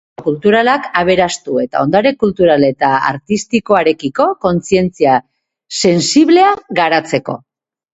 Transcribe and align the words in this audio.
Beraien 0.01 0.21
errekurtso 0.21 0.37
kulturalak 0.37 0.87
aberastu 1.01 1.59
eta 1.65 1.83
ondare 1.89 2.13
kultural 2.25 2.67
eta 2.71 2.91
artistikoarekiko 3.11 4.29
kontzientzia 4.49 5.23
sensiblea 5.85 6.55
garatzeko. 6.85 7.43